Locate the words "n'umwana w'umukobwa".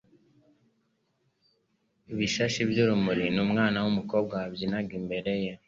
3.35-4.33